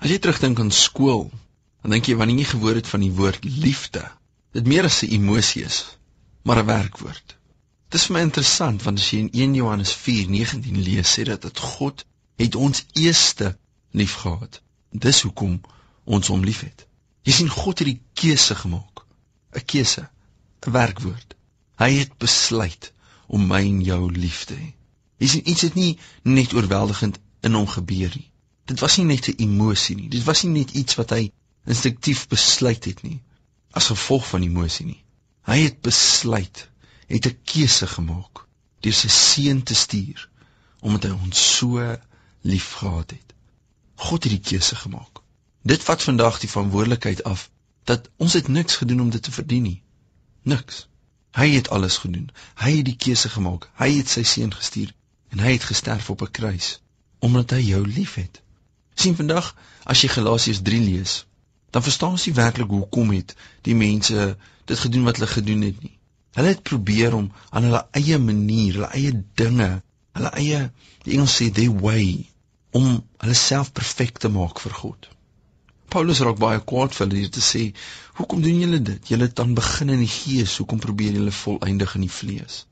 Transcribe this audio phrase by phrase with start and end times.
[0.00, 1.26] As jy terugdink aan skool,
[1.82, 4.00] dan dink jy wanneer jy gehoor het van die woord liefde,
[4.56, 5.78] dit meer as 'n emosie is,
[6.42, 7.36] maar 'n werkwoord.
[7.90, 11.42] Dit is vir my interessant want as jy in 1 Johannes 4:19 lees, sê dit
[11.42, 12.04] dat God
[12.36, 13.58] het ons eerste
[13.90, 14.62] liefgehad.
[14.90, 15.60] Dis hoekom
[16.04, 16.86] ons hom liefhet.
[17.22, 19.04] Jy sien God het die keuse gemaak.
[19.52, 20.08] 'n Keuse,
[20.66, 21.34] 'n werkwoord.
[21.76, 22.92] Hy het besluit
[23.26, 24.72] om my en jou lief te hê.
[25.18, 28.30] Jy sien iets het nie net oorweldigend in hom gebeur nie.
[28.70, 30.08] Dit was nie net 'n emosie nie.
[30.08, 31.32] Dit was nie net iets wat hy
[31.66, 33.20] instinktief besluit het nie
[33.70, 35.02] as gevolg van emosie nie.
[35.46, 36.68] Hy het besluit,
[37.06, 38.44] het 'n keuse gemaak
[38.80, 40.28] deur sy seun te stuur
[40.80, 41.96] omdat hy ons so
[42.52, 43.34] liefgehad het.
[43.94, 45.20] God het die keuse gemaak.
[45.62, 47.50] Dit vat vandag die verantwoordelikheid af
[47.84, 49.82] dat ons het niks gedoen om dit te verdien nie.
[50.42, 50.86] Niks.
[51.36, 52.30] Hy het alles gedoen.
[52.54, 53.70] Hy het die keuse gemaak.
[53.74, 54.94] Hy het sy seun gestuur
[55.28, 56.80] en hy het gesterf op 'n kruis
[57.18, 58.42] omdat hy jou liefhet.
[59.00, 59.54] Sien vandag
[59.84, 61.14] as jy Galasiërs 3 lees,
[61.70, 63.36] dan verstaan ons nie werklik hoekom het
[63.66, 64.26] die mense
[64.70, 65.96] dit gedoen wat hulle gedoen het nie.
[66.38, 69.70] Hulle het probeer om aan hulle eie manier, hulle eie dinge,
[70.18, 70.60] hulle eie
[71.06, 72.26] die Engels sê their way
[72.76, 75.08] om hulle self perfek te maak vir God.
[75.90, 77.62] Paulus raak baie kwaad vir hulle te sê,
[78.18, 79.08] "Hoekom doen julle dit?
[79.08, 82.66] Julle het dan begin in die gees, hoekom probeer julle volëindig in die vlees?"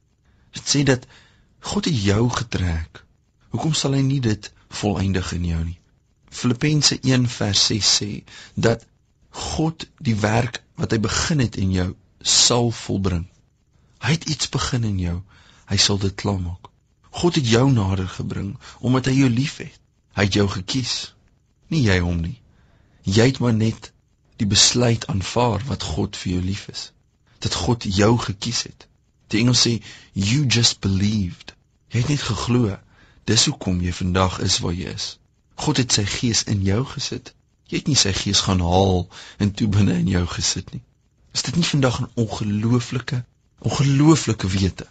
[0.53, 1.07] Dit sê dat
[1.61, 3.05] God het jou getrek.
[3.51, 5.79] Hoekom sal hy nie dit volëindig in jou nie?
[6.31, 8.11] Filippense 1 vers 6 sê
[8.55, 8.87] dat
[9.31, 11.91] God die werk wat hy begin het in jou
[12.23, 13.27] sal volbring.
[13.99, 15.19] Hy het iets begin in jou,
[15.71, 16.69] hy sal dit klaarmaak.
[17.11, 19.75] God het jou nader gebring omdat hy jou liefhet.
[20.19, 21.15] Hy het jou gekies,
[21.71, 22.41] nie jy hom nie.
[23.07, 23.93] Jy het maar net
[24.39, 26.91] die besluit aanvaar wat God vir jou lief is.
[27.45, 28.89] Dat God jou gekies het.
[29.31, 29.79] Die Engels sê
[30.13, 31.55] you just believed.
[31.93, 32.77] Jy het net geglo.
[33.31, 35.09] Dis hoekom jy vandag is waar jy is.
[35.65, 37.33] God het sy gees in jou gesit.
[37.69, 39.07] Jy het nie sy gees gaan haal
[39.43, 40.83] en toe binne in jou gesit nie.
[41.37, 43.25] Is dit nie vandag 'n ongelooflike
[43.59, 44.87] ongelooflike wete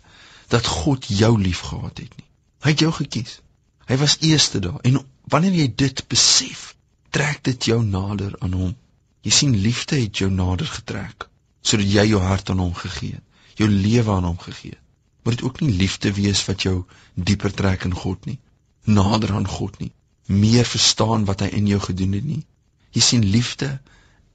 [0.53, 2.27] dat God jou liefgehad het nie?
[2.63, 3.39] Hy het jou gekies.
[3.87, 6.75] Hy was eerste daar en wanneer jy dit besef,
[7.09, 8.75] trek dit jou nader aan hom.
[9.21, 11.29] Jy sien liefde het jou nader getrek
[11.61, 13.23] sodat jy jou hart aan hom gegee het
[13.57, 14.77] jou lewe aan hom gegee.
[15.23, 18.37] Moet dit ook nie liefde wees wat jou dieper trek in God nie,
[18.85, 19.91] nader aan God nie,
[20.27, 22.43] meer verstaan wat hy in jou gedoen het nie.
[22.91, 23.69] Jy sien liefde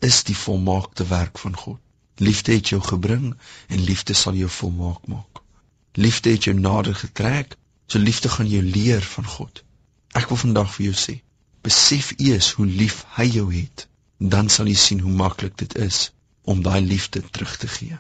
[0.01, 1.81] is die volmaakte werk van God.
[2.17, 3.35] Liefde het jou gebring
[3.69, 5.43] en liefde sal jou volmaak maak.
[5.93, 9.63] Liefde het jou nader getrek, so liefde gaan jou leer van God.
[10.17, 11.15] Ek wil vandag vir jou sê,
[11.65, 13.87] besef eers hoe lief hy jou het,
[14.19, 16.11] dan sal jy sien hoe maklik dit is
[16.43, 17.99] om daai liefde terug te gee.